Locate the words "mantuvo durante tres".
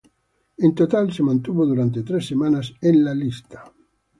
1.21-2.25